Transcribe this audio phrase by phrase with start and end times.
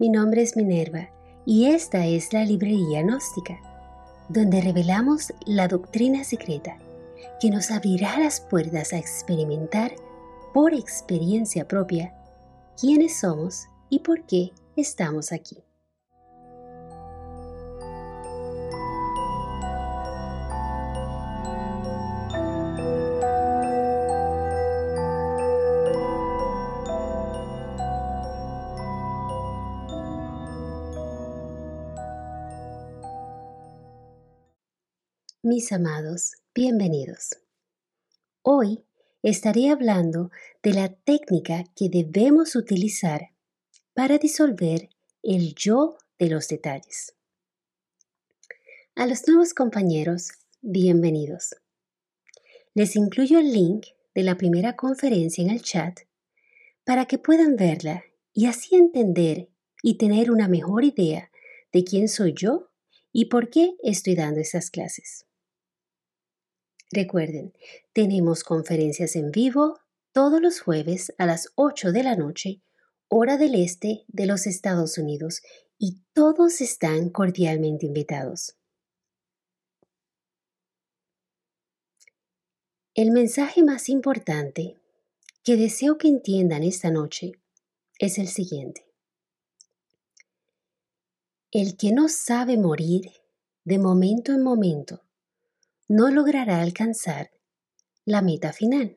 [0.00, 1.10] mi nombre es Minerva
[1.44, 3.60] y esta es la Librería Gnóstica,
[4.30, 6.78] donde revelamos la doctrina secreta
[7.38, 9.92] que nos abrirá las puertas a experimentar
[10.54, 12.14] por experiencia propia
[12.80, 15.58] quiénes somos y por qué estamos aquí.
[35.68, 37.36] Amados, bienvenidos.
[38.42, 38.82] Hoy
[39.22, 40.30] estaré hablando
[40.62, 43.32] de la técnica que debemos utilizar
[43.92, 44.88] para disolver
[45.22, 47.14] el yo de los detalles.
[48.96, 50.30] A los nuevos compañeros,
[50.62, 51.54] bienvenidos.
[52.72, 56.00] Les incluyo el link de la primera conferencia en el chat
[56.84, 59.50] para que puedan verla y así entender
[59.82, 61.30] y tener una mejor idea
[61.70, 62.70] de quién soy yo
[63.12, 65.26] y por qué estoy dando esas clases.
[66.92, 67.52] Recuerden,
[67.92, 69.78] tenemos conferencias en vivo
[70.12, 72.62] todos los jueves a las 8 de la noche,
[73.08, 75.40] hora del este de los Estados Unidos,
[75.78, 78.56] y todos están cordialmente invitados.
[82.94, 84.76] El mensaje más importante
[85.44, 87.32] que deseo que entiendan esta noche
[88.00, 88.84] es el siguiente.
[91.52, 93.12] El que no sabe morir
[93.64, 95.02] de momento en momento
[95.90, 97.32] no logrará alcanzar
[98.04, 98.96] la meta final.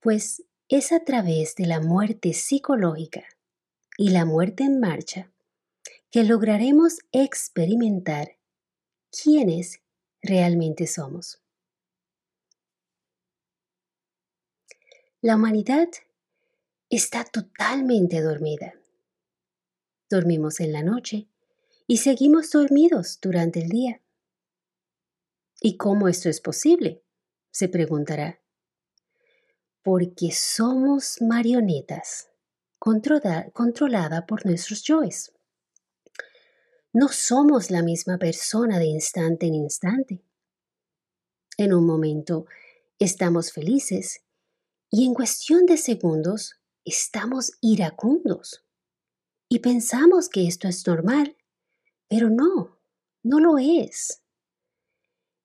[0.00, 3.22] Pues es a través de la muerte psicológica
[3.96, 5.30] y la muerte en marcha
[6.10, 8.38] que lograremos experimentar
[9.12, 9.80] quiénes
[10.20, 11.40] realmente somos.
[15.20, 15.90] La humanidad
[16.90, 18.74] está totalmente dormida.
[20.10, 21.28] Dormimos en la noche
[21.86, 24.01] y seguimos dormidos durante el día.
[25.64, 27.02] ¿Y cómo esto es posible?
[27.52, 28.40] se preguntará.
[29.82, 32.30] Porque somos marionetas
[32.78, 35.32] controlada, por nuestros yoes.
[36.92, 40.24] No somos la misma persona de instante en instante.
[41.56, 42.46] En un momento
[42.98, 44.24] estamos felices
[44.90, 48.64] y en cuestión de segundos estamos iracundos.
[49.48, 51.36] Y pensamos que esto es normal,
[52.08, 52.80] pero no,
[53.22, 54.21] no lo es.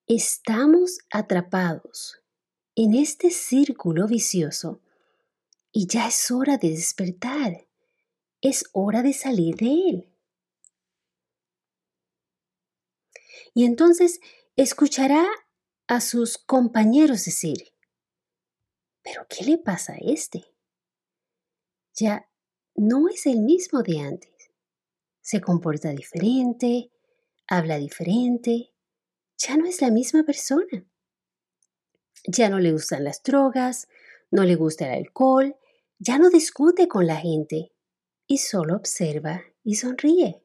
[0.10, 2.22] Estamos atrapados
[2.76, 4.80] en este círculo vicioso
[5.74, 7.68] y ya es hora de despertar.
[8.40, 10.14] Es hora de salir de él.
[13.54, 14.22] Y entonces
[14.56, 15.28] escuchará
[15.88, 17.74] a sus compañeros decir,
[19.02, 20.46] ¿pero qué le pasa a este?
[21.96, 22.30] Ya
[22.76, 24.52] no es el mismo de antes.
[25.20, 26.94] Se comporta diferente,
[27.46, 28.72] habla diferente,
[29.38, 30.86] ya no es la misma persona.
[32.26, 33.88] Ya no le gustan las drogas,
[34.32, 35.56] no le gusta el alcohol,
[36.00, 37.72] ya no discute con la gente
[38.28, 40.44] y solo observa y sonríe.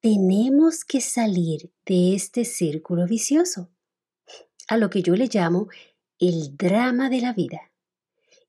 [0.00, 3.70] Tenemos que salir de este círculo vicioso,
[4.68, 5.68] a lo que yo le llamo
[6.18, 7.70] el drama de la vida,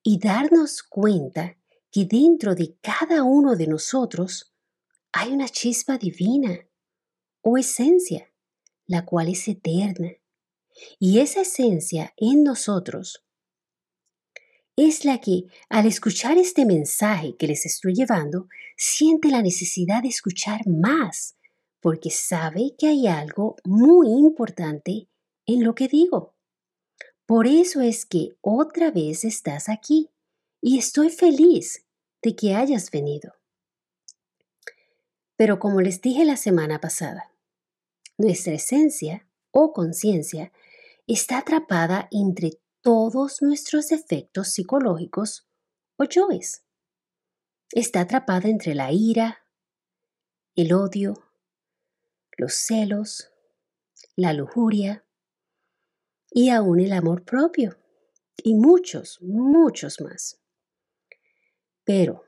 [0.01, 1.57] y darnos cuenta
[1.91, 4.55] que dentro de cada uno de nosotros
[5.11, 6.67] hay una chispa divina
[7.43, 8.31] o esencia,
[8.87, 10.11] la cual es eterna.
[10.99, 13.23] Y esa esencia en nosotros
[14.75, 20.09] es la que, al escuchar este mensaje que les estoy llevando, siente la necesidad de
[20.09, 21.35] escuchar más,
[21.79, 25.07] porque sabe que hay algo muy importante
[25.45, 26.33] en lo que digo.
[27.27, 30.09] Por eso es que otra vez estás aquí
[30.59, 31.85] y estoy feliz
[32.21, 33.33] de que hayas venido.
[35.35, 37.32] Pero como les dije la semana pasada,
[38.17, 40.51] nuestra esencia o conciencia
[41.07, 45.47] está atrapada entre todos nuestros efectos psicológicos
[45.97, 46.63] o yoes.
[47.71, 49.45] Está atrapada entre la ira,
[50.55, 51.31] el odio,
[52.37, 53.31] los celos,
[54.15, 55.05] la lujuria
[56.29, 57.77] y aún el amor propio
[58.43, 60.39] y muchos, muchos más.
[61.83, 62.23] Pero,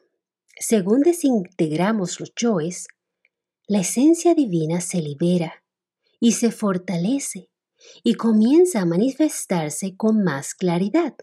[0.59, 2.87] según desintegramos los yoes,
[3.67, 5.64] la esencia divina se libera
[6.19, 7.49] y se fortalece
[8.03, 11.15] y comienza a manifestarse con más claridad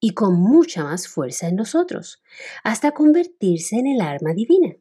[0.00, 2.22] y con mucha más fuerza en nosotros,
[2.64, 4.74] hasta convertirse en el arma divina.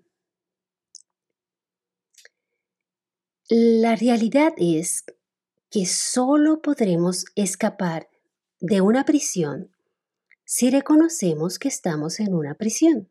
[3.50, 5.06] La realidad es
[5.70, 8.10] que solo podremos escapar
[8.60, 9.70] de una prisión
[10.44, 13.10] si reconocemos que estamos en una prisión.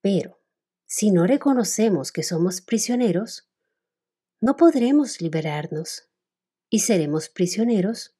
[0.00, 0.40] Pero
[0.86, 3.49] si no reconocemos que somos prisioneros,
[4.40, 6.08] no podremos liberarnos
[6.70, 8.16] y seremos prisioneros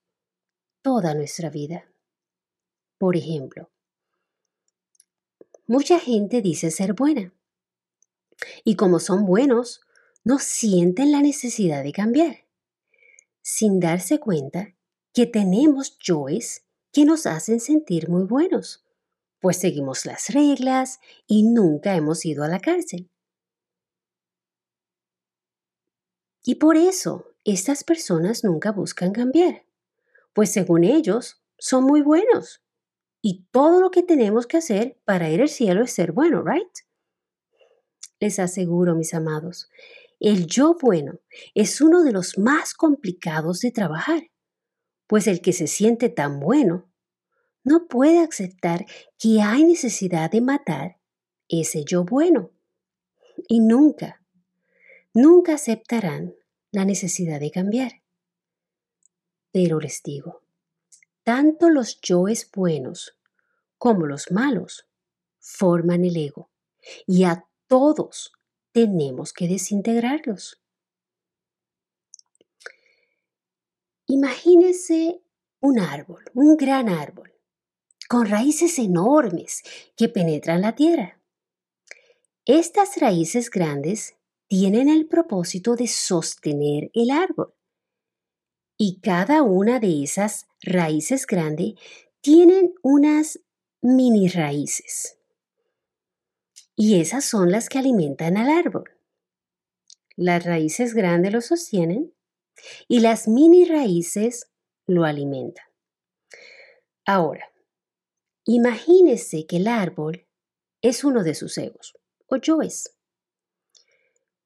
[0.82, 1.90] toda nuestra vida.
[2.98, 3.70] Por ejemplo,
[5.66, 7.32] mucha gente dice ser buena
[8.64, 9.80] y como son buenos,
[10.22, 12.46] no sienten la necesidad de cambiar,
[13.40, 14.74] sin darse cuenta
[15.14, 18.84] que tenemos yoes que nos hacen sentir muy buenos,
[19.40, 23.10] pues seguimos las reglas y nunca hemos ido a la cárcel.
[26.42, 29.64] Y por eso estas personas nunca buscan cambiar,
[30.32, 32.62] pues según ellos son muy buenos.
[33.22, 36.70] Y todo lo que tenemos que hacer para ir al cielo es ser bueno, ¿right?
[38.18, 39.70] Les aseguro, mis amados,
[40.18, 41.20] el yo bueno
[41.54, 44.30] es uno de los más complicados de trabajar,
[45.06, 46.90] pues el que se siente tan bueno
[47.64, 48.86] no puede aceptar
[49.18, 50.98] que hay necesidad de matar
[51.48, 52.50] ese yo bueno.
[53.48, 54.19] Y nunca,
[55.14, 56.34] nunca aceptarán
[56.70, 58.02] la necesidad de cambiar.
[59.52, 60.42] Pero les digo,
[61.24, 63.18] tanto los yoes buenos
[63.78, 64.86] como los malos
[65.38, 66.50] forman el ego
[67.06, 68.32] y a todos
[68.72, 70.62] tenemos que desintegrarlos.
[74.06, 75.22] Imagínese
[75.60, 77.32] un árbol, un gran árbol,
[78.08, 79.62] con raíces enormes
[79.96, 81.20] que penetran la tierra.
[82.44, 84.16] Estas raíces grandes
[84.50, 87.54] tienen el propósito de sostener el árbol.
[88.76, 91.74] Y cada una de esas raíces grandes
[92.20, 93.38] tienen unas
[93.80, 95.20] mini raíces.
[96.74, 98.90] Y esas son las que alimentan al árbol.
[100.16, 102.12] Las raíces grandes lo sostienen
[102.88, 104.50] y las mini raíces
[104.88, 105.66] lo alimentan.
[107.06, 107.52] Ahora,
[108.46, 110.26] imagínese que el árbol
[110.82, 111.94] es uno de sus egos
[112.26, 112.96] o yoes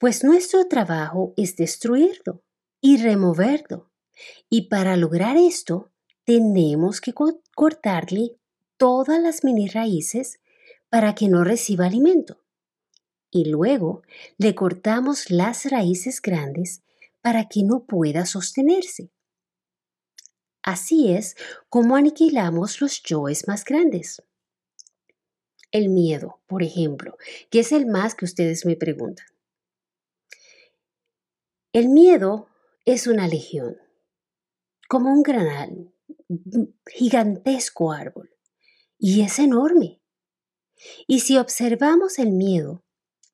[0.05, 2.43] pues nuestro trabajo es destruirlo
[2.83, 3.91] y removerlo.
[4.51, 5.93] Y para lograr esto,
[6.25, 8.37] tenemos que cortarle
[8.77, 10.41] todas las mini raíces
[10.91, 12.45] para que no reciba alimento.
[13.31, 14.03] Y luego
[14.37, 16.83] le cortamos las raíces grandes
[17.23, 19.11] para que no pueda sostenerse.
[20.63, 21.35] Así es
[21.71, 24.23] como aniquilamos los yoes más grandes.
[25.73, 27.17] El miedo, por ejemplo,
[27.49, 29.34] que es el más que ustedes me preguntan.
[31.75, 32.47] El miedo
[32.85, 33.77] es una legión,
[34.89, 35.93] como un granal,
[36.87, 38.31] gigantesco árbol,
[38.97, 40.01] y es enorme.
[41.09, 42.85] Y si observamos el miedo,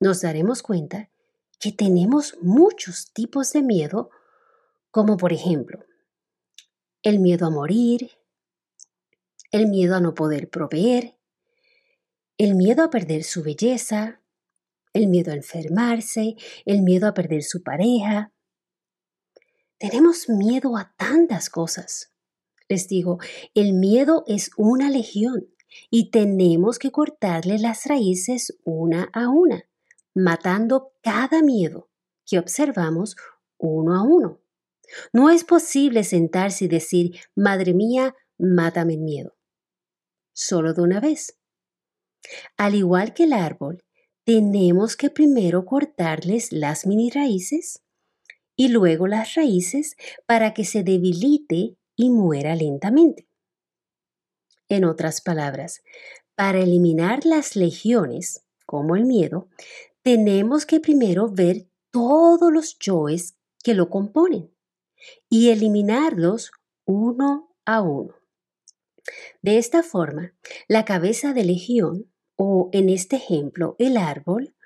[0.01, 1.11] nos daremos cuenta
[1.59, 4.09] que tenemos muchos tipos de miedo,
[4.91, 5.85] como por ejemplo,
[7.03, 8.11] el miedo a morir,
[9.53, 11.19] el miedo a no poder proveer,
[12.39, 14.23] el miedo a perder su belleza,
[14.93, 18.33] el miedo a enfermarse, el miedo a perder su pareja.
[19.79, 22.13] Tenemos miedo a tantas cosas.
[22.69, 23.19] Les digo,
[23.55, 25.49] el miedo es una legión
[25.91, 29.65] y tenemos que cortarle las raíces una a una,
[30.15, 31.91] matando cada miedo
[32.27, 33.17] que observamos
[33.59, 34.41] uno a uno.
[35.13, 39.37] No es posible sentarse y decir, Madre mía, mátame el miedo.
[40.33, 41.39] Solo de una vez.
[42.57, 43.83] Al igual que el árbol,
[44.25, 47.83] tenemos que primero cortarles las mini raíces
[48.57, 49.97] y luego las raíces
[50.27, 53.27] para que se debilite y muera lentamente.
[54.69, 55.83] En otras palabras,
[56.35, 59.49] para eliminar las legiones, como el miedo,
[60.03, 64.51] tenemos que primero ver todos los yoes que lo componen
[65.29, 66.53] y eliminarlos
[66.85, 68.15] uno a uno.
[69.43, 70.35] De esta forma,
[70.69, 72.10] la cabeza de legión
[72.43, 74.57] o en este ejemplo el árbol,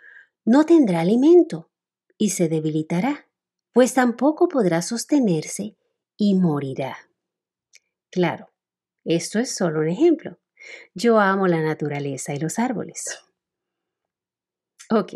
[0.45, 1.73] no tendrá alimento
[2.17, 3.29] y se debilitará,
[3.73, 5.77] pues tampoco podrá sostenerse
[6.17, 6.97] y morirá.
[8.13, 8.53] Claro,
[9.05, 10.39] esto es solo un ejemplo.
[10.95, 13.03] Yo amo la naturaleza y los árboles.
[14.89, 15.13] Ok,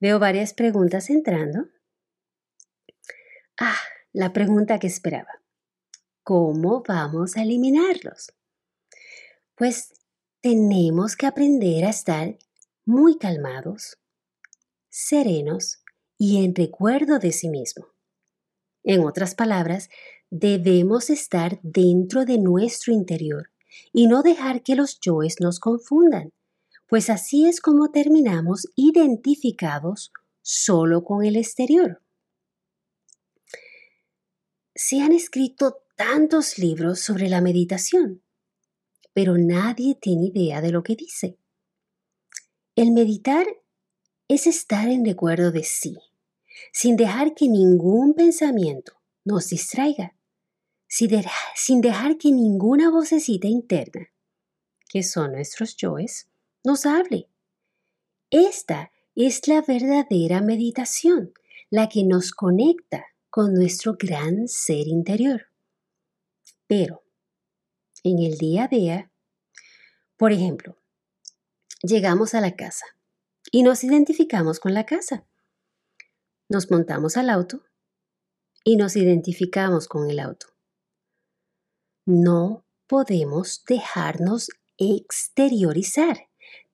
[0.00, 1.68] veo varias preguntas entrando.
[3.60, 3.78] Ah,
[4.12, 5.40] la pregunta que esperaba.
[6.24, 8.32] ¿Cómo vamos a eliminarlos?
[9.54, 10.01] Pues
[10.42, 12.36] tenemos que aprender a estar
[12.84, 13.98] muy calmados,
[14.88, 15.84] serenos
[16.18, 17.86] y en recuerdo de sí mismo.
[18.82, 19.88] En otras palabras,
[20.30, 23.50] debemos estar dentro de nuestro interior
[23.92, 26.32] y no dejar que los yoes nos confundan,
[26.88, 32.02] pues así es como terminamos identificados solo con el exterior.
[34.74, 38.21] Se han escrito tantos libros sobre la meditación,
[39.12, 41.36] pero nadie tiene idea de lo que dice.
[42.74, 43.46] El meditar
[44.28, 45.98] es estar en recuerdo de sí,
[46.72, 50.16] sin dejar que ningún pensamiento nos distraiga,
[50.86, 54.08] sin dejar que ninguna vocecita interna,
[54.88, 56.28] que son nuestros yoes,
[56.64, 57.28] nos hable.
[58.30, 61.34] Esta es la verdadera meditación,
[61.70, 65.46] la que nos conecta con nuestro gran ser interior.
[66.66, 67.02] Pero,
[68.04, 69.12] en el día a día,
[70.16, 70.78] por ejemplo,
[71.82, 72.86] llegamos a la casa
[73.50, 75.26] y nos identificamos con la casa.
[76.48, 77.62] Nos montamos al auto
[78.64, 80.46] y nos identificamos con el auto.
[82.06, 86.28] No podemos dejarnos exteriorizar.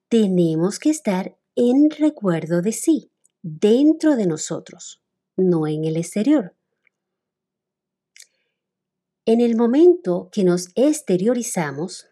[0.08, 5.02] Tenemos que estar en recuerdo de sí, dentro de nosotros,
[5.36, 6.57] no en el exterior.
[9.28, 12.06] En el momento que nos exteriorizamos,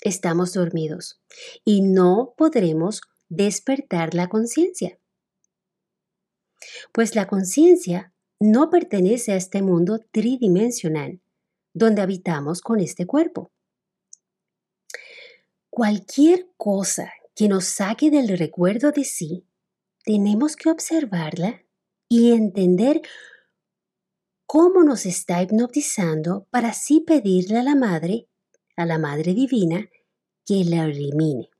[0.00, 1.20] estamos dormidos
[1.62, 4.98] y no podremos despertar la conciencia.
[6.90, 11.20] Pues la conciencia no pertenece a este mundo tridimensional
[11.74, 13.50] donde habitamos con este cuerpo.
[15.68, 19.44] Cualquier cosa que nos saque del recuerdo de sí,
[20.02, 21.62] tenemos que observarla
[22.08, 23.02] y entender
[24.48, 28.30] cómo nos está hipnotizando para así pedirle a la Madre,
[28.76, 29.90] a la Madre Divina,
[30.46, 31.50] que la elimine.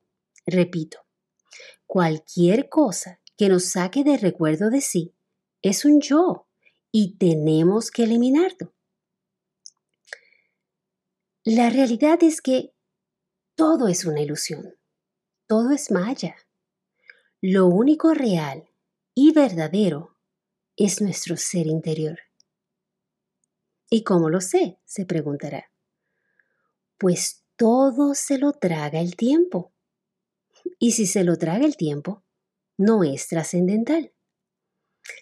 [0.47, 0.99] Repito,
[1.87, 5.15] cualquier cosa que nos saque del recuerdo de sí
[5.61, 6.49] es un yo
[6.91, 8.75] y tenemos que eliminarlo.
[11.45, 12.73] La realidad es que
[13.55, 14.79] todo es una ilusión,
[15.47, 16.37] todo es maya.
[17.43, 18.67] Lo único real
[19.15, 20.17] y verdadero
[20.75, 22.19] es nuestro ser interior.
[23.91, 24.79] ¿Y cómo lo sé?
[24.85, 25.71] se preguntará.
[26.99, 29.73] Pues todo se lo traga el tiempo.
[30.79, 32.25] Y si se lo traga el tiempo,
[32.77, 34.13] no es trascendental.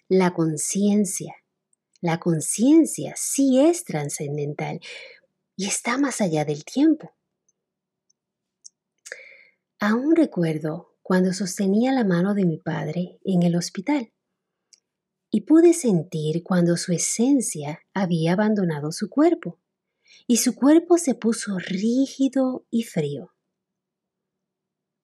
[0.08, 1.36] La conciencia,
[2.00, 4.80] la conciencia sí es trascendental
[5.56, 7.14] y está más allá del tiempo.
[9.78, 14.12] Aún recuerdo cuando sostenía la mano de mi padre en el hospital
[15.30, 19.58] y pude sentir cuando su esencia había abandonado su cuerpo
[20.26, 23.34] y su cuerpo se puso rígido y frío.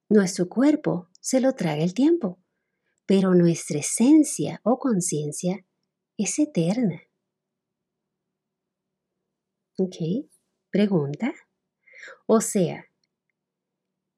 [0.08, 2.38] Nuestro cuerpo se lo traga el tiempo,
[3.06, 5.64] pero nuestra esencia o conciencia
[6.16, 7.00] es eterna.
[9.78, 9.96] ¿Ok?
[10.70, 11.32] Pregunta.
[12.26, 12.84] O sea,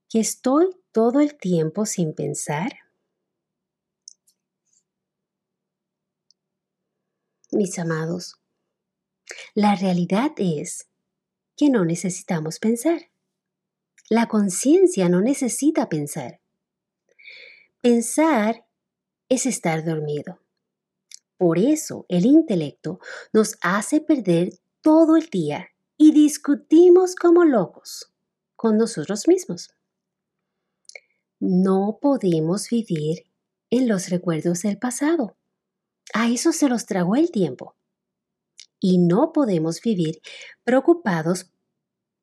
[0.09, 2.84] que estoy todo el tiempo sin pensar?
[7.55, 8.35] Mis amados,
[9.55, 10.89] la realidad es
[11.57, 13.13] que no necesitamos pensar.
[14.11, 16.41] La conciencia no necesita pensar.
[17.81, 18.67] Pensar
[19.29, 20.41] es estar dormido.
[21.37, 22.99] Por eso el intelecto
[23.33, 28.13] nos hace perder todo el día y discutimos como locos
[28.57, 29.71] con nosotros mismos.
[31.39, 33.27] No podemos vivir
[33.71, 35.37] en los recuerdos del pasado.
[36.13, 37.75] A eso se los tragó el tiempo.
[38.81, 40.21] Y no podemos vivir
[40.63, 41.51] preocupados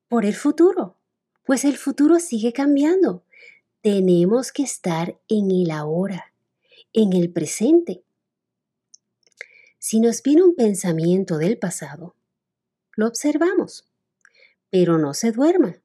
[0.07, 0.97] por el futuro,
[1.43, 3.23] pues el futuro sigue cambiando.
[3.81, 6.33] Tenemos que estar en el ahora,
[6.93, 8.03] en el presente.
[9.79, 12.15] Si nos viene un pensamiento del pasado,
[12.95, 13.89] lo observamos,
[14.69, 15.81] pero no se duerma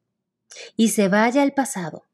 [0.76, 2.04] y se vaya al pasado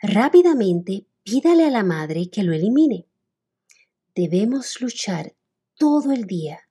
[0.00, 3.06] rápidamente pídale a la madre que lo elimine.
[4.16, 5.36] Debemos luchar
[5.74, 6.70] todo el día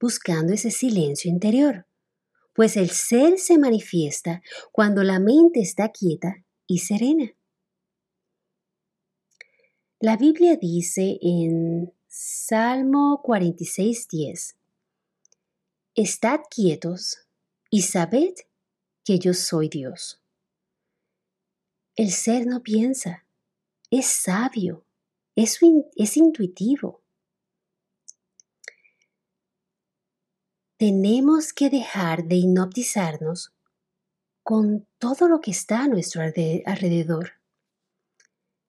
[0.00, 1.86] buscando ese silencio interior,
[2.54, 7.32] pues el ser se manifiesta cuando la mente está quieta y serena.
[10.00, 14.56] La Biblia dice en Salmo 46:10,
[15.94, 17.28] Estad quietos
[17.70, 18.34] y sabed
[19.04, 20.20] que yo soy Dios.
[21.94, 23.24] El ser no piensa,
[23.88, 24.84] es sabio,
[25.36, 25.58] es,
[25.96, 27.02] es intuitivo.
[30.78, 33.52] Tenemos que dejar de hipnotizarnos
[34.42, 37.32] con todo lo que está a nuestro alrededor.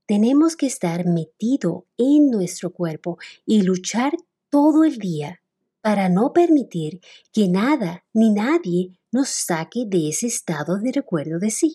[0.06, 4.14] Tenemos que estar metido en nuestro cuerpo y luchar
[4.50, 5.42] todo el día
[5.82, 7.02] para no permitir
[7.32, 11.74] que nada ni nadie nos saque de ese estado de recuerdo de sí.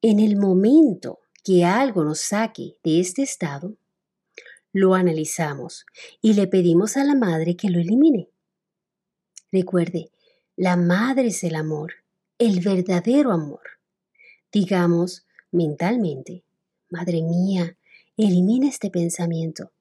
[0.00, 3.76] En el momento que algo nos saque de este estado,
[4.72, 5.86] lo analizamos
[6.20, 8.28] y le pedimos a la madre que lo elimine.
[9.52, 10.10] Recuerde,
[10.56, 11.92] la madre es el amor,
[12.38, 13.62] el verdadero amor.
[14.50, 16.44] Digamos mentalmente,
[16.94, 17.76] Madre mía,
[18.16, 19.72] elimina este pensamiento.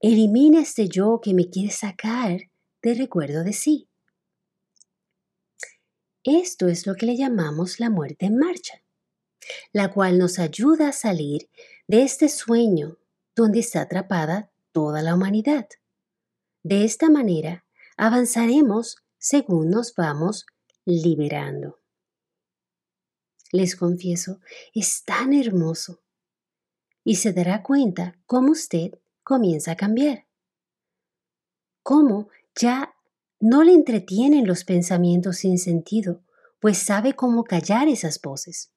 [0.00, 2.40] Elimina este yo que me quiere sacar
[2.82, 3.88] de recuerdo de sí.
[6.24, 8.82] Esto es lo que le llamamos la muerte en marcha,
[9.72, 11.48] la cual nos ayuda a salir
[11.86, 12.98] de este sueño
[13.34, 15.68] donde está atrapada toda la humanidad.
[16.62, 17.64] De esta manera
[17.96, 20.46] avanzaremos según nos vamos
[20.84, 21.78] liberando.
[23.52, 24.40] Les confieso,
[24.74, 26.02] es tan hermoso.
[27.04, 30.26] Y se dará cuenta cómo usted comienza a cambiar.
[31.82, 32.94] Cómo ya
[33.38, 36.22] no le entretienen los pensamientos sin sentido,
[36.60, 38.72] pues sabe cómo callar esas voces.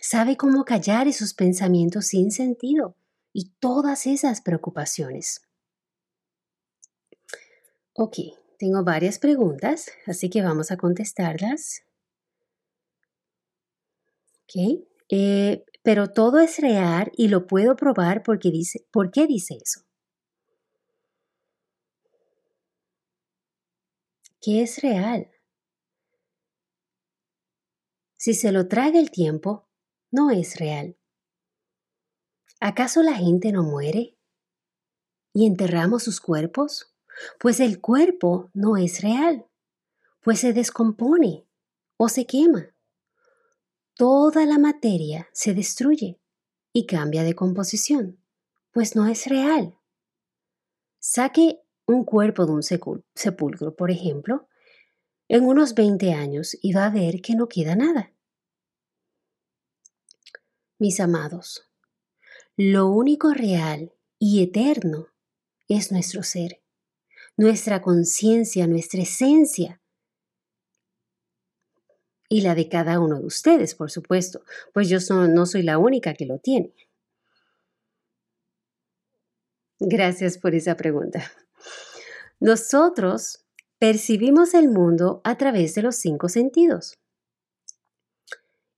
[0.00, 2.96] Sabe cómo callar esos pensamientos sin sentido
[3.32, 5.42] y todas esas preocupaciones.
[7.94, 8.16] Ok,
[8.58, 11.82] tengo varias preguntas, así que vamos a contestarlas.
[14.44, 19.58] Ok, eh, pero todo es real y lo puedo probar porque dice, ¿por qué dice
[19.62, 19.80] eso?
[24.40, 25.30] ¿Qué es real?
[28.16, 29.63] Si se lo traga el tiempo,
[30.14, 30.96] no es real.
[32.60, 34.16] ¿Acaso la gente no muere?
[35.32, 36.94] ¿Y enterramos sus cuerpos?
[37.40, 39.44] Pues el cuerpo no es real,
[40.22, 41.48] pues se descompone
[41.96, 42.72] o se quema.
[43.96, 46.20] Toda la materia se destruye
[46.72, 48.20] y cambia de composición,
[48.70, 49.76] pues no es real.
[51.00, 54.46] Saque un cuerpo de un sepulcro, por ejemplo,
[55.26, 58.13] en unos 20 años y va a ver que no queda nada.
[60.78, 61.68] Mis amados,
[62.56, 65.08] lo único real y eterno
[65.68, 66.64] es nuestro ser
[67.36, 69.80] nuestra conciencia, nuestra esencia.
[72.28, 76.14] Y la de cada uno de ustedes, por supuesto, pues yo no soy la única
[76.14, 76.74] que lo tiene.
[79.78, 81.30] Gracias por esa pregunta.
[82.40, 83.44] Nosotros
[83.78, 86.94] percibimos el mundo a través de los cinco sentidos.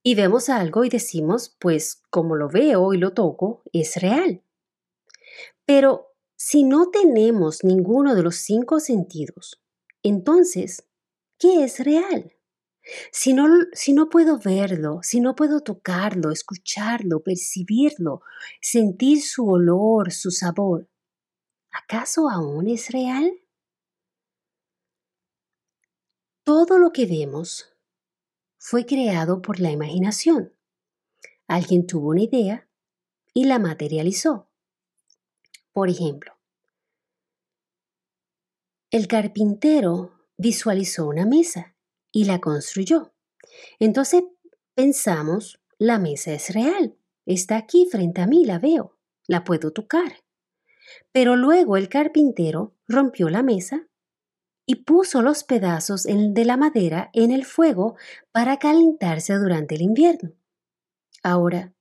[0.06, 4.40] Y vemos algo y decimos, pues como lo veo y lo toco, es real.
[5.64, 9.60] Pero si no tenemos ninguno de los cinco sentidos,
[10.04, 10.86] entonces,
[11.40, 12.36] ¿qué es real?
[13.10, 18.22] Si no, si no puedo verlo, si no puedo tocarlo, escucharlo, percibirlo,
[18.60, 20.88] sentir su olor, su sabor,
[21.72, 23.28] ¿acaso aún es real?
[26.44, 27.75] Todo lo que vemos
[28.68, 30.52] fue creado por la imaginación.
[31.46, 32.68] Alguien tuvo una idea
[33.32, 34.50] y la materializó.
[35.72, 36.32] Por ejemplo,
[38.90, 41.76] el carpintero visualizó una mesa
[42.10, 43.14] y la construyó.
[43.78, 44.24] Entonces
[44.74, 48.98] pensamos, la mesa es real, está aquí frente a mí, la veo,
[49.28, 50.24] la puedo tocar.
[51.12, 53.86] Pero luego el carpintero rompió la mesa
[54.66, 57.96] y puso los pedazos de la madera en el fuego
[58.32, 60.32] para calentarse durante el invierno.
[61.22, 61.72] Ahora,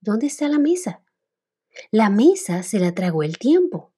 [0.00, 1.02] ¿dónde está la mesa?
[1.92, 3.92] La mesa se la tragó el tiempo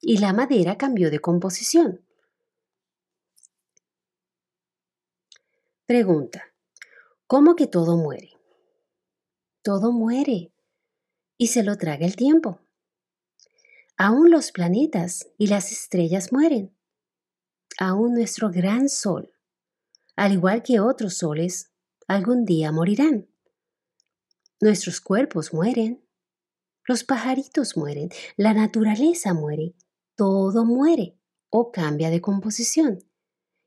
[0.00, 2.04] y la madera cambió de composición.
[5.86, 6.44] Pregunta,
[7.26, 8.32] ¿cómo que todo muere?
[9.62, 10.52] Todo muere
[11.36, 12.60] y se lo traga el tiempo.
[13.96, 16.77] Aún los planetas y las estrellas mueren.
[17.78, 19.32] Aún nuestro gran sol,
[20.16, 21.70] al igual que otros soles,
[22.08, 23.28] algún día morirán.
[24.60, 26.04] Nuestros cuerpos mueren,
[26.84, 29.74] los pajaritos mueren, la naturaleza muere,
[30.16, 31.18] todo muere
[31.50, 33.04] o cambia de composición.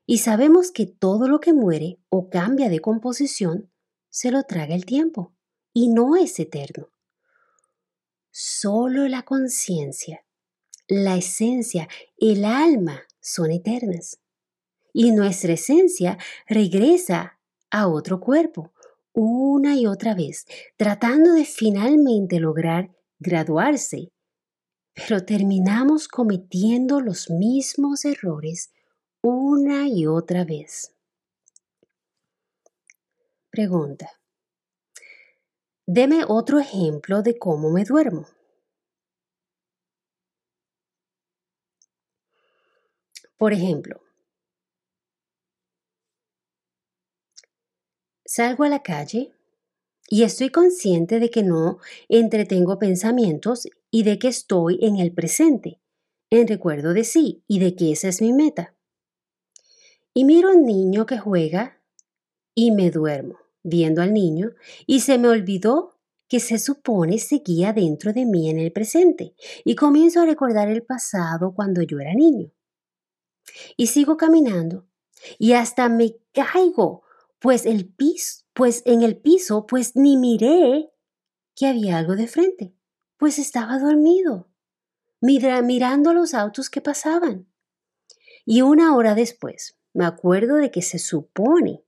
[0.04, 3.70] Y sabemos que todo lo que muere o cambia de composición
[4.10, 5.34] se lo traga el tiempo
[5.72, 6.90] y no es eterno.
[8.30, 10.26] Solo la conciencia,
[10.88, 11.88] la esencia,
[12.18, 14.20] el alma son eternas.
[14.92, 17.38] Y nuestra esencia regresa
[17.70, 18.72] a otro cuerpo
[19.14, 24.12] una y otra vez, tratando de finalmente lograr graduarse,
[24.94, 28.72] pero terminamos cometiendo los mismos errores
[29.22, 30.94] una y otra vez.
[33.50, 34.10] Pregunta.
[35.86, 38.26] Deme otro ejemplo de cómo me duermo.
[43.42, 44.00] Por ejemplo,
[48.24, 49.32] salgo a la calle
[50.08, 51.78] y estoy consciente de que no
[52.08, 55.80] entretengo pensamientos y de que estoy en el presente,
[56.30, 58.76] en recuerdo de sí y de que esa es mi meta.
[60.14, 61.82] Y miro a un niño que juega
[62.54, 64.52] y me duermo viendo al niño
[64.86, 69.74] y se me olvidó que se supone seguía dentro de mí en el presente y
[69.74, 72.52] comienzo a recordar el pasado cuando yo era niño.
[73.76, 74.86] Y sigo caminando
[75.38, 77.02] y hasta me caigo,
[77.38, 77.92] pues el
[78.52, 80.90] pues en el piso, pues ni miré
[81.54, 82.74] que había algo de frente,
[83.16, 84.48] pues estaba dormido,
[85.20, 87.46] mirando los autos que pasaban.
[88.44, 91.84] Y una hora después, me acuerdo de que se supone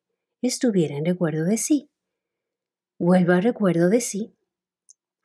[0.46, 1.90] estuviera en recuerdo de sí.
[2.98, 4.36] Vuelvo al recuerdo de sí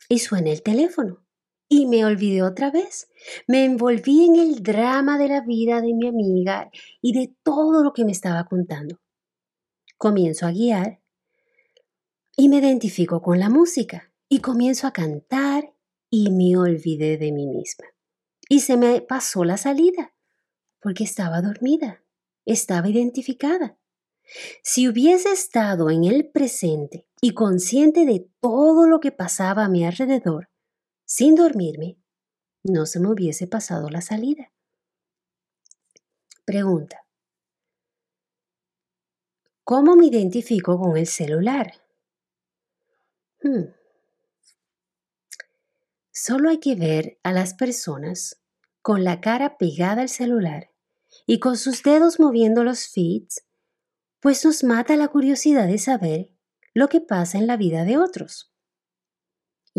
[0.07, 1.23] y suena el teléfono.
[1.69, 3.09] Y me olvidé otra vez.
[3.47, 7.93] Me envolví en el drama de la vida de mi amiga y de todo lo
[7.93, 8.99] que me estaba contando.
[9.97, 10.99] Comienzo a guiar
[12.35, 15.75] y me identifico con la música y comienzo a cantar
[16.09, 17.85] y me olvidé de mí misma.
[18.49, 20.13] Y se me pasó la salida
[20.81, 22.03] porque estaba dormida,
[22.45, 23.77] estaba identificada.
[24.63, 29.85] Si hubiese estado en el presente y consciente de todo lo que pasaba a mi
[29.85, 30.48] alrededor,
[31.09, 31.97] sin dormirme,
[32.61, 34.53] no se me hubiese pasado la salida.
[36.45, 37.03] Pregunta.
[39.63, 41.73] ¿Cómo me identifico con el celular?
[43.41, 43.73] Hmm.
[46.11, 48.39] Solo hay que ver a las personas
[48.83, 50.71] con la cara pegada al celular
[51.25, 53.47] y con sus dedos moviendo los feeds
[54.19, 56.35] pues nos mata la curiosidad de saber
[56.75, 58.48] lo que pasa en la vida de otros.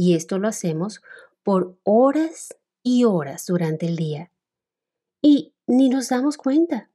[0.01, 1.03] Y esto lo hacemos
[1.43, 4.33] por horas y horas durante el día.
[5.21, 6.91] Y ni nos damos cuenta.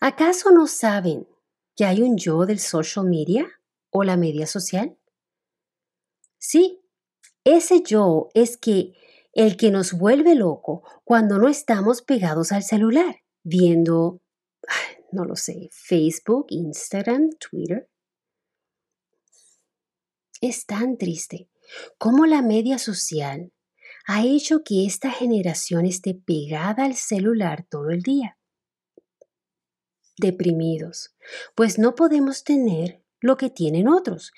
[0.00, 1.26] ¿Acaso no saben
[1.74, 3.48] que hay un yo del social media
[3.88, 4.98] o la media social?
[6.36, 6.82] Sí,
[7.44, 8.92] ese yo es que
[9.32, 14.20] el que nos vuelve loco cuando no estamos pegados al celular, viendo
[15.10, 17.88] no lo sé, Facebook, Instagram, Twitter.
[20.40, 21.48] Es tan triste
[21.98, 23.52] cómo la media social
[24.06, 28.38] ha hecho que esta generación esté pegada al celular todo el día.
[30.16, 31.14] Deprimidos,
[31.54, 34.32] pues no podemos tener lo que tienen otros,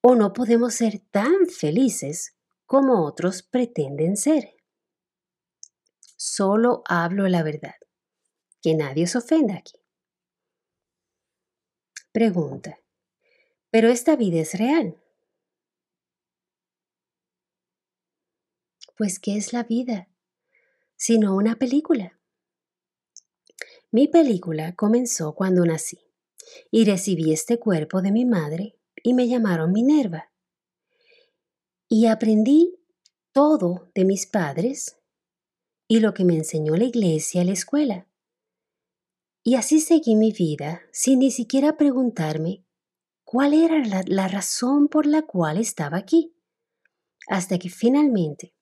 [0.00, 4.54] o no podemos ser tan felices como otros pretenden ser.
[6.16, 7.74] Solo hablo la verdad.
[8.62, 9.78] Que nadie se ofenda aquí.
[12.12, 12.78] Pregunta.
[13.70, 15.03] ¿Pero esta vida es real?
[18.96, 20.08] Pues, ¿qué es la vida?
[20.96, 22.18] Sino una película.
[23.90, 25.98] Mi película comenzó cuando nací
[26.70, 30.32] y recibí este cuerpo de mi madre y me llamaron Minerva.
[31.88, 32.78] Y aprendí
[33.32, 34.96] todo de mis padres
[35.88, 38.08] y lo que me enseñó la iglesia y la escuela.
[39.42, 42.64] Y así seguí mi vida sin ni siquiera preguntarme
[43.24, 46.34] cuál era la, razón por la cual estaba aquí,
[47.28, 48.53] hasta que finalmente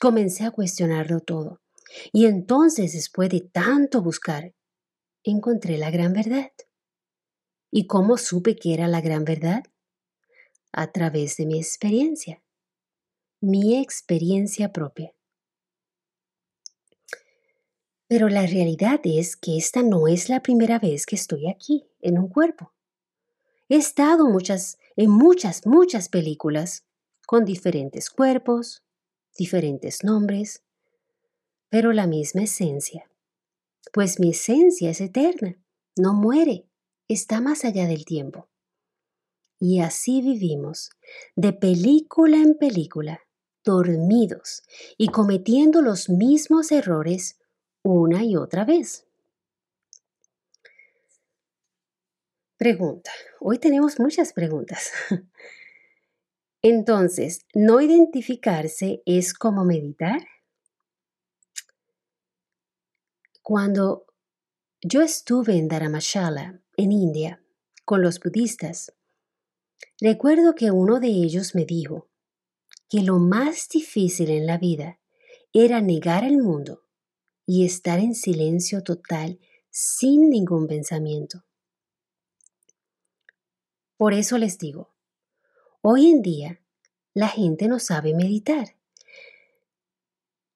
[0.00, 1.60] comencé a cuestionarlo todo.
[2.12, 4.54] Y entonces, después de tanto buscar,
[5.22, 6.52] encontré la gran verdad.
[7.70, 9.64] ¿Y cómo supe que era la gran verdad?
[10.72, 12.42] A través de mi experiencia,
[13.40, 15.14] mi experiencia propia.
[18.08, 22.18] Pero la realidad es que esta no es la primera vez que estoy aquí, en
[22.18, 22.72] un cuerpo.
[23.68, 26.86] He estado muchas, en muchas, muchas películas,
[27.26, 28.85] con diferentes cuerpos,
[29.36, 30.62] diferentes nombres,
[31.68, 33.10] pero la misma esencia.
[33.92, 35.56] Pues mi esencia es eterna,
[35.96, 36.66] no muere,
[37.08, 38.48] está más allá del tiempo.
[39.58, 40.90] Y así vivimos,
[41.34, 43.20] de película en película,
[43.64, 44.62] dormidos
[44.98, 47.38] y cometiendo los mismos errores
[47.82, 49.06] una y otra vez.
[52.58, 53.10] Pregunta.
[53.40, 54.90] Hoy tenemos muchas preguntas.
[56.68, 60.26] Entonces, ¿no identificarse es como meditar?
[63.40, 64.06] Cuando
[64.82, 67.40] yo estuve en Dharamshala, en India,
[67.84, 68.92] con los budistas,
[70.00, 72.08] recuerdo que uno de ellos me dijo
[72.88, 74.98] que lo más difícil en la vida
[75.52, 76.82] era negar el mundo
[77.46, 79.38] y estar en silencio total
[79.70, 81.44] sin ningún pensamiento.
[83.96, 84.95] Por eso les digo,
[85.88, 86.60] hoy en día
[87.14, 88.76] la gente no sabe meditar.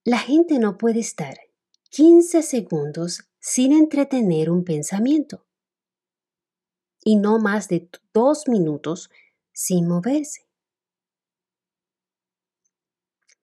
[0.04, 1.38] La gente no puede estar
[1.90, 5.46] 15 segundos sin entretener un pensamiento
[7.04, 9.08] y no más de dos minutos
[9.52, 10.48] sin moverse.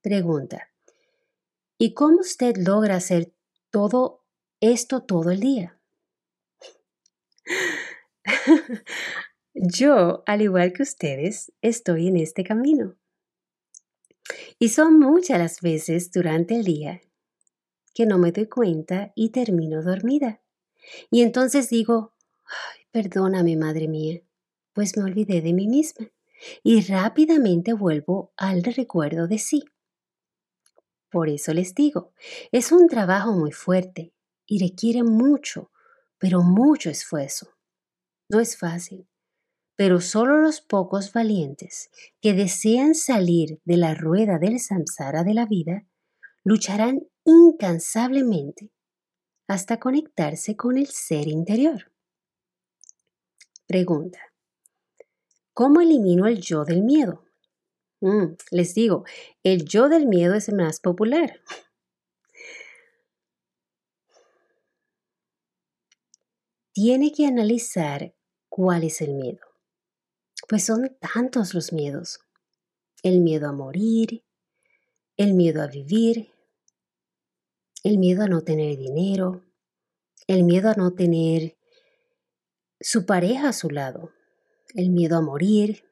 [0.01, 0.69] Pregunta.
[1.77, 3.33] ¿Y cómo usted logra hacer
[3.69, 4.23] todo
[4.59, 5.79] esto todo el día.
[9.59, 12.95] Yo, al igual que ustedes, estoy en este camino.
[14.59, 17.01] Y son muchas las veces durante el día
[17.95, 20.43] que no me doy cuenta y termino dormida.
[21.09, 22.13] Y entonces digo,
[22.91, 24.21] perdóname, madre mía,
[24.73, 26.07] pues me olvidé de mí misma.
[26.61, 29.63] Y rápidamente vuelvo al recuerdo de sí.
[31.09, 32.13] Por eso les digo,
[32.51, 34.13] es un trabajo muy fuerte
[34.45, 35.71] y requiere mucho,
[36.19, 37.55] pero mucho esfuerzo.
[38.29, 39.07] No es fácil,
[39.77, 45.45] pero solo los pocos valientes que desean salir de la rueda del samsara de la
[45.45, 45.85] vida
[46.43, 48.71] lucharán incansablemente
[49.47, 51.91] hasta conectarse con el ser interior.
[53.67, 54.19] Pregunta.
[55.53, 57.23] ¿Cómo elimino el yo del miedo?
[58.01, 59.05] Mm, les digo,
[59.43, 61.39] el yo del miedo es el más popular.
[66.73, 68.13] Tiene que analizar
[68.49, 69.46] cuál es el miedo.
[70.47, 72.19] Pues son tantos los miedos.
[73.03, 74.23] El miedo a morir,
[75.17, 76.31] el miedo a vivir,
[77.83, 79.43] el miedo a no tener dinero,
[80.25, 81.57] el miedo a no tener
[82.79, 84.11] su pareja a su lado,
[84.73, 85.83] el miedo a morir,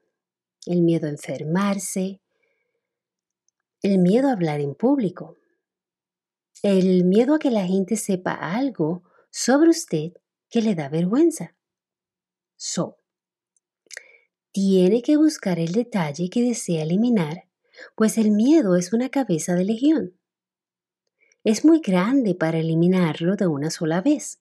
[0.66, 2.22] el miedo a enfermarse,
[3.82, 5.38] el miedo a hablar en público,
[6.64, 10.14] el miedo a que la gente sepa algo sobre usted
[10.50, 11.56] que le da vergüenza.
[12.56, 12.98] So,
[14.56, 17.50] tiene que buscar el detalle que desea eliminar,
[17.94, 20.18] pues el miedo es una cabeza de legión.
[21.44, 24.40] Es muy grande para eliminarlo de una sola vez.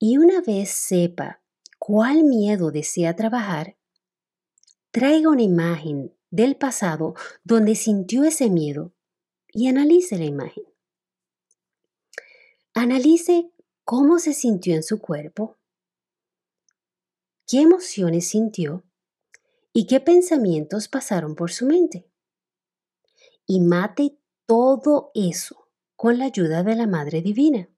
[0.00, 1.40] Y una vez sepa
[1.78, 3.76] cuál miedo desea trabajar,
[4.90, 8.92] traiga una imagen del pasado donde sintió ese miedo
[9.52, 10.64] y analice la imagen.
[12.74, 13.52] Analice
[13.84, 15.58] cómo se sintió en su cuerpo
[17.46, 18.84] qué emociones sintió
[19.72, 22.08] y qué pensamientos pasaron por su mente.
[23.46, 27.68] Y mate todo eso con la ayuda de la Madre Divina.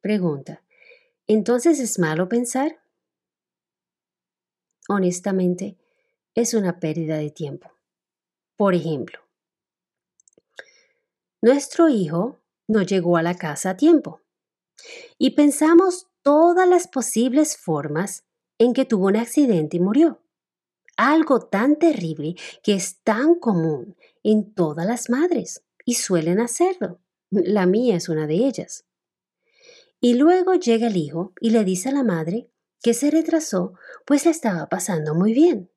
[0.00, 0.62] Pregunta,
[1.26, 2.80] ¿entonces es malo pensar?
[4.88, 5.76] Honestamente,
[6.34, 7.72] es una pérdida de tiempo.
[8.56, 9.20] Por ejemplo,
[11.42, 14.20] nuestro hijo no llegó a la casa a tiempo
[15.18, 18.24] y pensamos todas las posibles formas
[18.58, 20.24] en que tuvo un accidente y murió.
[20.96, 22.34] Algo tan terrible
[22.64, 27.00] que es tan común en todas las madres y suelen hacerlo.
[27.30, 28.86] La mía es una de ellas.
[30.00, 32.50] Y luego llega el hijo y le dice a la madre
[32.82, 35.70] que se retrasó pues le estaba pasando muy bien.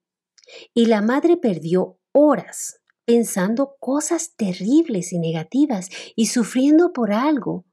[0.73, 7.67] Y la madre perdió horas pensando cosas terribles y negativas y sufriendo por algo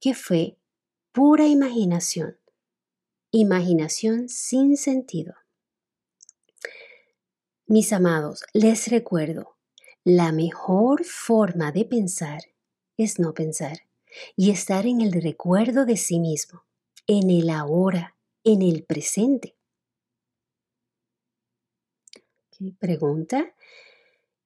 [0.00, 0.56] que fue
[1.12, 2.38] pura imaginación.
[3.30, 5.34] Imaginación sin sentido.
[7.66, 9.56] Mis amados, les recuerdo,
[10.04, 12.40] la mejor forma de pensar
[12.96, 13.82] es no pensar
[14.36, 16.64] y estar en el recuerdo de sí mismo,
[17.06, 19.54] en el ahora, en el presente.
[22.78, 23.54] Pregunta,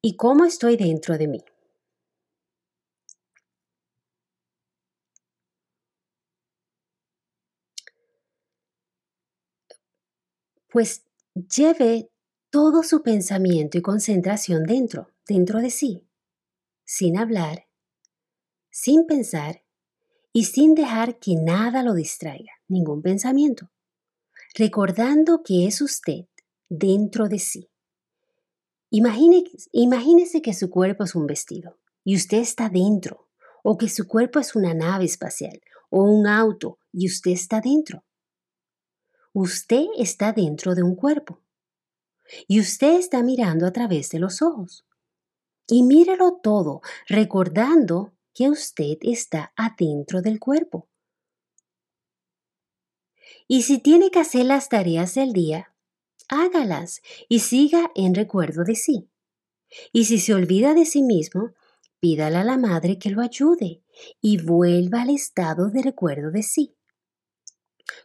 [0.02, 1.44] ¿y cómo estoy dentro de mí?
[10.76, 12.10] Pues lleve
[12.50, 16.06] todo su pensamiento y concentración dentro, dentro de sí,
[16.84, 17.66] sin hablar,
[18.68, 19.62] sin pensar
[20.34, 23.70] y sin dejar que nada lo distraiga, ningún pensamiento,
[24.54, 26.26] recordando que es usted
[26.68, 27.70] dentro de sí.
[28.90, 33.30] imagínese que su cuerpo es un vestido y usted está dentro,
[33.62, 35.58] o que su cuerpo es una nave espacial
[35.88, 38.04] o un auto y usted está dentro.
[39.38, 41.42] Usted está dentro de un cuerpo
[42.49, 44.87] y usted está mirando a través de los ojos.
[45.68, 50.88] Y mírelo todo, recordando que usted está adentro del cuerpo.
[53.46, 55.75] Y si tiene que hacer las tareas del día,
[56.31, 59.11] hágalas y siga en recuerdo de sí.
[59.92, 61.53] Y si se olvida de sí mismo,
[62.01, 63.83] pídale a la madre que lo ayude
[64.22, 66.75] y vuelva al estado de recuerdo de sí.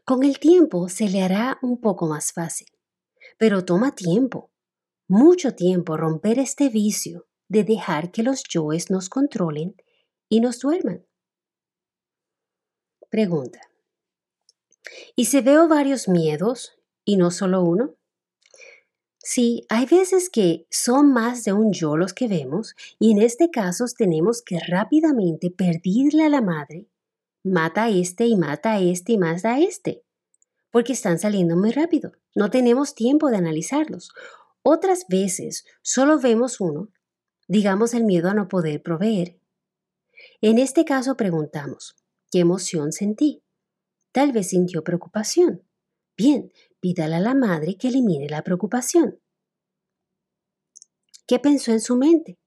[0.05, 2.67] Con el tiempo se le hará un poco más fácil,
[3.37, 4.51] pero toma tiempo,
[5.07, 9.75] mucho tiempo romper este vicio de dejar que los yoes nos controlen
[10.29, 11.05] y nos duerman.
[13.09, 13.59] Pregunta.
[15.15, 17.95] ¿Y si veo varios miedos y no solo uno?
[19.17, 23.51] Sí, hay veces que son más de un yo los que vemos y en este
[23.51, 26.87] caso tenemos que rápidamente pedirle a la madre
[27.43, 30.03] mata a este y mata a este y mata a este.
[30.71, 32.13] porque están saliendo muy rápido.
[32.33, 34.09] No tenemos tiempo de analizarlos.
[34.63, 36.87] Otras veces solo vemos uno,
[37.47, 39.37] digamos el miedo a no poder proveer.
[40.39, 41.95] En este caso preguntamos,
[42.31, 43.43] ¿qué emoción sentí?
[44.11, 45.63] Tal vez sintió preocupación.
[46.15, 49.19] Bien, pídale a la madre que elimine la preocupación.
[51.27, 52.37] ¿Qué pensó en su mente?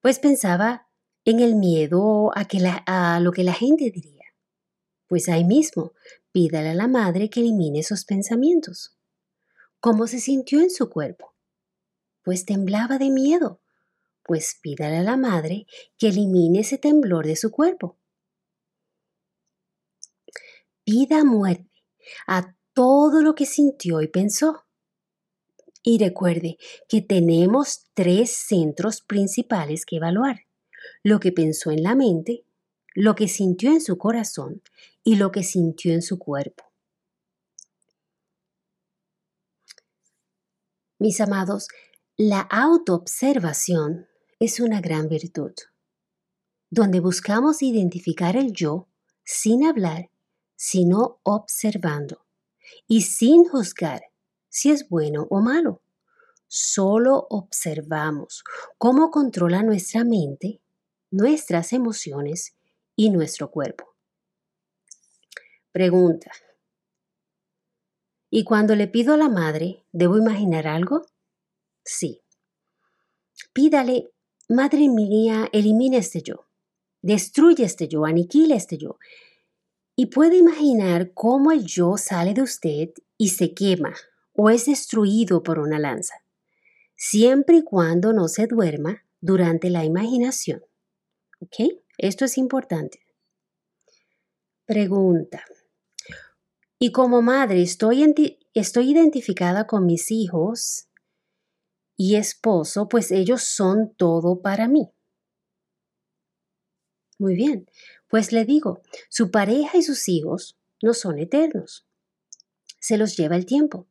[0.00, 0.88] Pues pensaba
[1.24, 4.13] en el miedo a, que a lo que la gente diría.
[5.14, 5.92] Pues ahí mismo,
[6.32, 8.98] pídale a la madre que elimine esos pensamientos.
[9.78, 11.36] ¿Cómo se sintió en su cuerpo?
[12.24, 13.60] Pues temblaba de miedo.
[14.24, 17.96] Pues pídale a la madre que elimine ese temblor de su cuerpo.
[20.82, 21.84] Pida muerte
[22.26, 24.64] a todo lo que sintió y pensó.
[25.84, 30.40] Y recuerde que tenemos tres centros principales que evaluar.
[31.04, 32.44] Lo que pensó en la mente,
[32.96, 34.60] lo que sintió en su corazón
[35.04, 36.64] y lo que sintió en su cuerpo.
[40.98, 41.68] Mis amados,
[42.16, 44.06] la autoobservación
[44.40, 45.52] es una gran virtud,
[46.70, 48.88] donde buscamos identificar el yo
[49.22, 50.10] sin hablar,
[50.56, 52.24] sino observando
[52.86, 54.02] y sin juzgar
[54.48, 55.82] si es bueno o malo.
[56.46, 58.44] Solo observamos
[58.78, 60.62] cómo controla nuestra mente,
[61.10, 62.56] nuestras emociones
[62.96, 63.93] y nuestro cuerpo.
[65.74, 66.30] Pregunta.
[68.30, 71.04] ¿Y cuando le pido a la madre, debo imaginar algo?
[71.84, 72.22] Sí.
[73.52, 74.12] Pídale,
[74.48, 76.46] Madre mía, elimina este yo,
[77.02, 78.98] destruye este yo, aniquila este yo.
[79.96, 83.94] Y puede imaginar cómo el yo sale de usted y se quema
[84.32, 86.14] o es destruido por una lanza,
[86.94, 90.62] siempre y cuando no se duerma durante la imaginación.
[91.40, 91.80] ¿Ok?
[91.98, 93.00] Esto es importante.
[94.66, 95.42] Pregunta.
[96.84, 98.04] Y como madre estoy,
[98.52, 100.90] estoy identificada con mis hijos
[101.96, 104.90] y esposo, pues ellos son todo para mí.
[107.18, 107.70] Muy bien,
[108.06, 111.86] pues le digo, su pareja y sus hijos no son eternos.
[112.80, 113.88] Se los lleva el tiempo.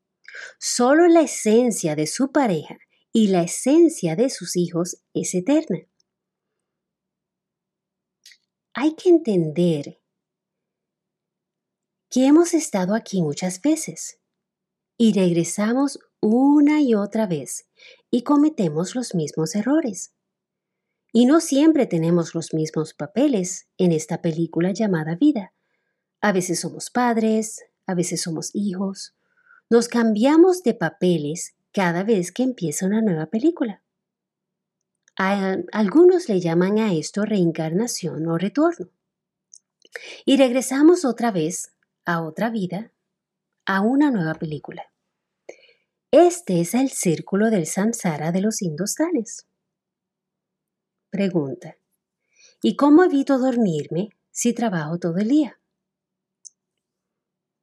[0.59, 2.77] Solo la esencia de su pareja
[3.11, 5.79] y la esencia de sus hijos es eterna.
[8.75, 10.02] Hay que entender
[12.13, 14.19] que hemos estado aquí muchas veces
[14.99, 17.67] y regresamos una y otra vez
[18.11, 20.13] y cometemos los mismos errores.
[21.11, 25.53] Y no siempre tenemos los mismos papeles en esta película llamada vida.
[26.21, 29.15] A veces somos padres, a veces somos hijos.
[29.71, 33.81] Nos cambiamos de papeles cada vez que empieza una nueva película.
[35.15, 38.91] algunos le llaman a esto reencarnación o retorno.
[40.25, 41.72] Y regresamos otra vez
[42.05, 42.91] a otra vida,
[43.65, 44.91] a una nueva película.
[46.11, 49.47] Este es el círculo del samsara de los indostanes.
[51.09, 51.77] Pregunta.
[52.61, 55.59] ¿Y cómo evito dormirme si trabajo todo el día?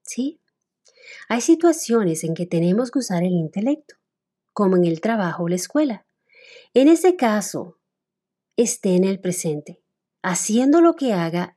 [0.02, 0.40] Sí.
[1.28, 3.94] Hay situaciones en que tenemos que usar el intelecto,
[4.52, 6.06] como en el trabajo o la escuela.
[6.74, 7.78] En ese caso,
[8.56, 9.80] esté en el presente,
[10.22, 11.56] haciendo lo que haga,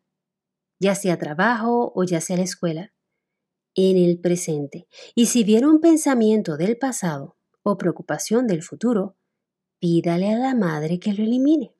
[0.84, 2.94] ya sea trabajo o ya sea la escuela
[3.74, 4.88] en el presente.
[5.16, 9.16] Y si viene un pensamiento del pasado o preocupación del futuro,
[9.80, 11.74] pídale a la madre que lo elimine.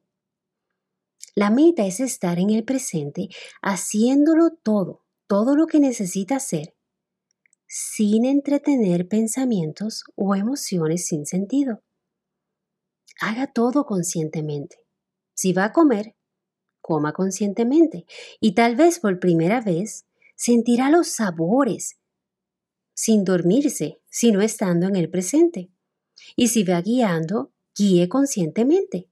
[1.36, 3.28] La meta es estar en el presente
[3.62, 6.76] haciéndolo todo, todo lo que necesita hacer,
[7.68, 11.84] sin entretener pensamientos o emociones sin sentido.
[13.20, 14.78] Haga todo conscientemente.
[15.34, 16.16] Si va a comer,
[16.84, 18.06] coma conscientemente
[18.42, 21.98] y tal vez por primera vez sentirá los sabores
[22.94, 25.72] sin dormirse, sino estando en el presente.
[26.36, 29.10] Y si va guiando, guíe conscientemente.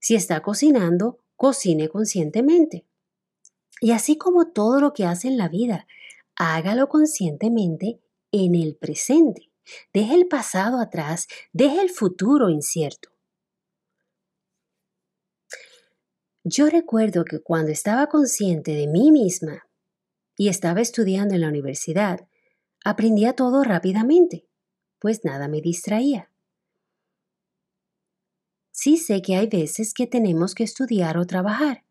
[0.00, 2.86] Si está cocinando, cocine conscientemente.
[3.80, 5.86] Y así como todo lo que hace en la vida,
[6.34, 8.00] hágalo conscientemente
[8.32, 9.52] en el presente.
[9.92, 13.10] Deje el pasado atrás, deje el futuro incierto.
[16.50, 19.68] Yo recuerdo que cuando estaba consciente de mí misma,
[20.34, 22.26] y estaba estudiando en la universidad,
[22.82, 24.48] aprendía todo rápidamente,
[24.98, 26.30] pues nada me distraía.
[28.70, 31.84] Sí sé que hay veces que tenemos que estudiar o trabajar.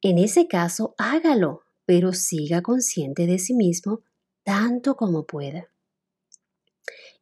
[0.00, 4.04] En ese caso, hágalo, pero siga consciente de sí mismo
[4.42, 5.68] tanto como pueda.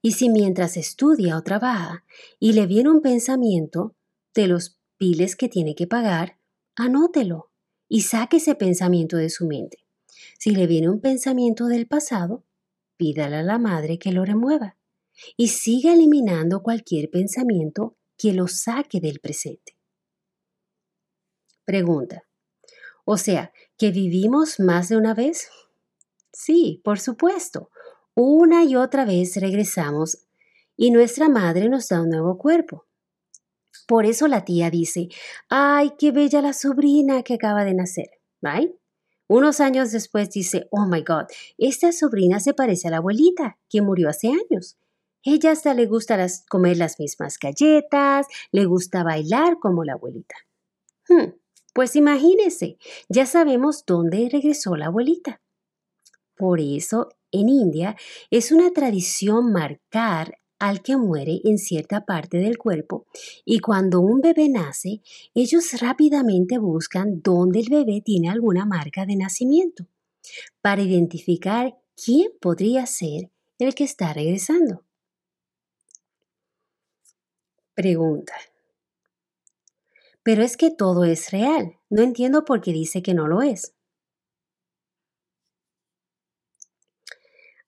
[0.02, 2.04] Y si mientras estudia o trabaja
[2.38, 3.96] y le viene un pensamiento
[4.34, 6.38] de los piles que tiene que pagar,
[6.76, 7.50] anótelo
[7.88, 9.84] y saque ese pensamiento de su mente.
[10.38, 12.44] Si le viene un pensamiento del pasado,
[12.96, 14.76] pídale a la madre que lo remueva
[15.36, 19.76] y siga eliminando cualquier pensamiento que lo saque del presente.
[21.64, 22.24] Pregunta.
[23.04, 25.48] O sea, ¿que vivimos más de una vez?
[26.32, 27.70] Sí, por supuesto.
[28.14, 30.26] Una y otra vez regresamos
[30.76, 32.87] y nuestra madre nos da un nuevo cuerpo.
[33.88, 35.08] Por eso la tía dice,
[35.48, 38.10] ay, qué bella la sobrina que acaba de nacer,
[38.42, 38.70] ¿right?
[39.28, 41.24] Unos años después dice, oh my God,
[41.56, 44.76] esta sobrina se parece a la abuelita que murió hace años.
[45.22, 46.18] Ella hasta le gusta
[46.50, 50.34] comer las mismas galletas, le gusta bailar como la abuelita.
[51.08, 51.32] Hmm,
[51.72, 52.76] pues imagínese,
[53.08, 55.40] ya sabemos dónde regresó la abuelita.
[56.36, 57.96] Por eso, en India
[58.30, 63.06] es una tradición marcar al que muere en cierta parte del cuerpo
[63.44, 65.02] y cuando un bebé nace,
[65.34, 69.86] ellos rápidamente buscan dónde el bebé tiene alguna marca de nacimiento
[70.60, 74.84] para identificar quién podría ser el que está regresando.
[77.74, 78.34] Pregunta.
[80.22, 81.78] Pero es que todo es real.
[81.88, 83.74] No entiendo por qué dice que no lo es.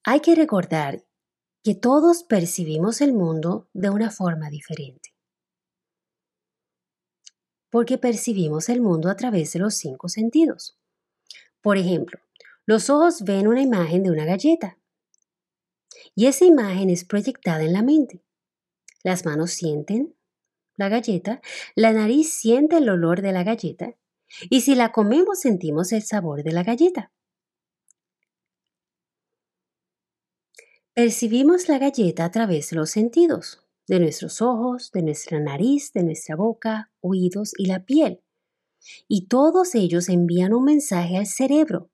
[0.03, 1.05] Hay que recordar
[1.63, 5.15] que todos percibimos el mundo de una forma diferente.
[7.71, 10.79] Porque percibimos el mundo a través de los cinco sentidos.
[11.61, 12.19] Por ejemplo,
[12.67, 14.79] los ojos ven una imagen de una galleta
[16.15, 18.23] y esa imagen es proyectada en la mente.
[19.03, 20.15] Las manos sienten
[20.77, 21.43] la galleta,
[21.75, 23.97] la nariz siente el olor de la galleta
[24.49, 27.13] y si la comemos sentimos el sabor de la galleta.
[31.03, 36.03] Percibimos la galleta a través de los sentidos, de nuestros ojos, de nuestra nariz, de
[36.03, 38.23] nuestra boca, oídos y la piel.
[39.09, 41.89] Y todos ellos envían un mensaje al cerebro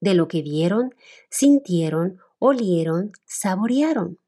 [0.00, 0.94] de lo que vieron,
[1.28, 4.18] sintieron, olieron, saborearon.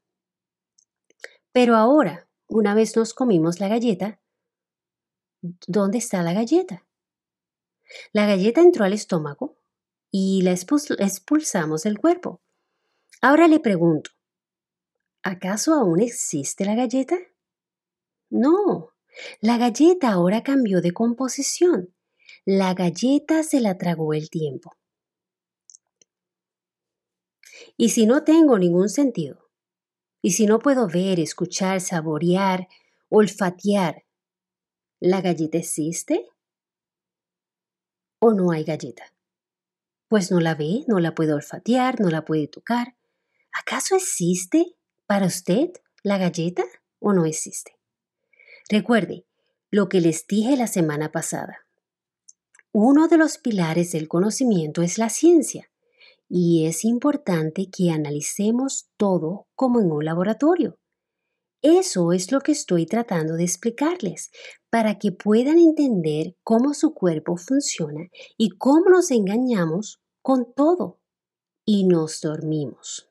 [1.51, 4.21] Pero ahora, una vez nos comimos la galleta,
[5.65, 6.85] ¿dónde está la galleta?
[8.13, 9.57] La galleta entró al estómago
[10.11, 12.39] y la expulsamos del cuerpo.
[13.21, 14.11] Ahora le pregunto,
[15.23, 17.17] ¿acaso aún existe la galleta?
[18.29, 18.93] No,
[19.41, 21.93] la galleta ahora cambió de composición.
[22.45, 24.77] La galleta se la tragó el tiempo.
[27.75, 29.49] Y si no tengo ningún sentido,
[30.21, 32.67] y si no puedo ver, escuchar, saborear,
[33.09, 34.05] olfatear,
[35.01, 36.25] ¿la galleta existe?
[38.21, 39.03] ¿O no hay galleta?
[40.07, 42.98] Pues no la ve, no la puede olfatear, no la puede tocar.
[43.51, 44.75] ¿Acaso existe
[45.05, 45.69] para usted
[46.03, 46.63] la galleta
[46.99, 47.77] o no existe?
[48.69, 49.25] Recuerde
[49.71, 51.65] lo que les dije la semana pasada.
[52.71, 55.71] Uno de los pilares del conocimiento es la ciencia
[56.29, 60.77] y es importante que analicemos todo como en un laboratorio.
[61.61, 64.31] Eso es lo que estoy tratando de explicarles
[64.69, 71.01] para que puedan entender cómo su cuerpo funciona y cómo nos engañamos con todo
[71.65, 73.08] y nos dormimos.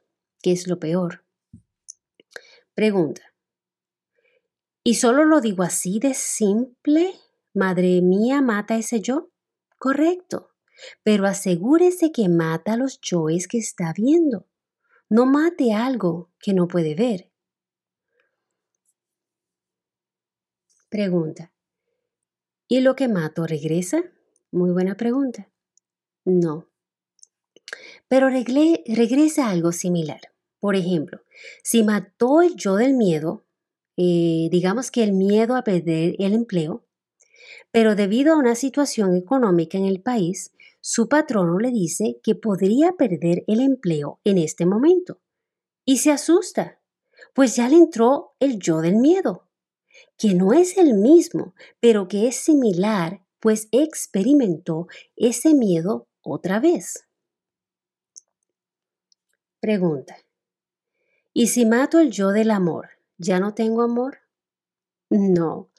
[0.49, 1.27] ¿Qué es lo peor?
[2.73, 3.21] Pregunta.
[4.83, 7.13] ¿Y solo lo digo así de simple?
[7.53, 9.31] Madre mía, mata ese yo.
[9.79, 10.55] Correcto.
[11.03, 14.49] Pero asegúrese que mata los yoes que está viendo.
[15.11, 17.31] No mate algo que no puede ver.
[20.89, 21.53] Pregunta.
[22.69, 24.03] ¿Y lo que mato regresa?
[24.51, 25.51] Muy buena pregunta.
[26.25, 26.69] No
[28.09, 30.21] pero regresa algo similar.
[30.61, 31.21] Por ejemplo,
[31.63, 33.45] si mató el yo del miedo,
[33.97, 36.85] eh, digamos que el miedo a perder el empleo,
[37.71, 42.93] pero debido a una situación económica en el país, su patrono le dice que podría
[42.93, 45.21] perder el empleo en este momento.
[45.85, 46.81] Y se asusta,
[47.35, 49.49] pues ya le entró el yo del miedo,
[50.17, 54.87] que no es el mismo, pero que es similar, pues experimentó
[55.17, 57.07] ese miedo otra vez.
[59.61, 60.17] Pregunta.
[61.33, 64.19] ¿Y si mato el yo del amor, ya no tengo amor?
[65.11, 65.71] No,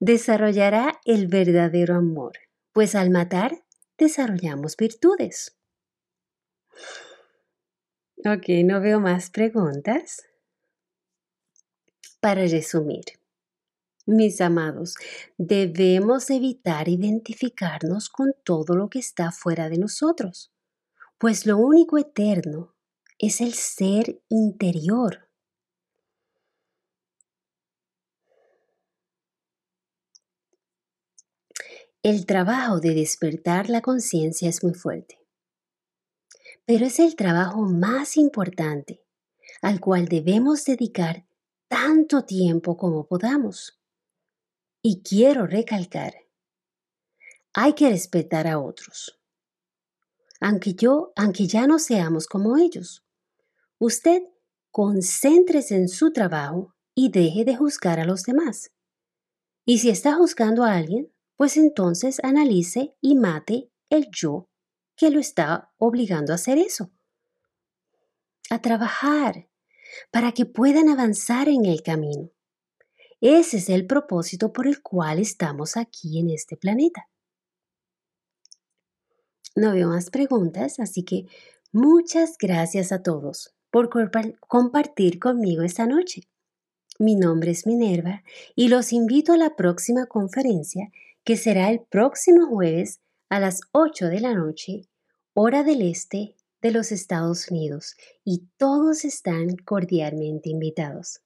[0.00, 2.32] desarrollará el verdadero amor,
[2.72, 3.64] pues al matar
[3.98, 5.56] desarrollamos virtudes.
[8.24, 10.26] Ok, no veo más preguntas.
[12.20, 13.04] Para resumir,
[14.06, 14.94] mis amados,
[15.36, 20.52] debemos evitar identificarnos con todo lo que está fuera de nosotros,
[21.18, 22.75] pues lo único eterno
[23.18, 25.28] es el ser interior.
[32.02, 35.18] El trabajo de despertar la conciencia es muy fuerte,
[36.64, 39.02] pero es el trabajo más importante
[39.62, 41.26] al cual debemos dedicar
[41.68, 43.80] tanto tiempo como podamos.
[44.82, 46.14] Y quiero recalcar,
[47.54, 49.18] hay que respetar a otros.
[50.40, 53.05] Aunque yo, aunque ya no seamos como ellos.
[53.78, 54.22] Usted
[54.70, 58.72] concéntrese en su trabajo y deje de juzgar a los demás.
[59.66, 64.48] Y si está juzgando a alguien, pues entonces analice y mate el yo
[64.96, 66.90] que lo está obligando a hacer eso.
[68.48, 69.48] A trabajar
[70.10, 72.30] para que puedan avanzar en el camino.
[73.20, 77.08] Ese es el propósito por el cual estamos aquí en este planeta.
[79.54, 81.26] No veo más preguntas, así que
[81.72, 83.90] muchas gracias a todos por
[84.40, 86.22] compartir conmigo esta noche.
[86.98, 88.22] Mi nombre es Minerva
[88.54, 90.90] y los invito a la próxima conferencia
[91.24, 94.88] que será el próximo jueves a las 8 de la noche,
[95.34, 101.20] hora del este de los Estados Unidos, y todos están cordialmente invitados.